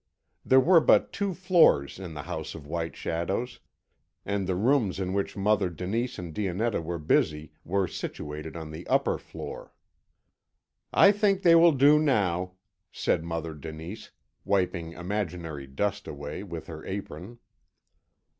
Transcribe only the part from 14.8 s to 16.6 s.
imaginary dust away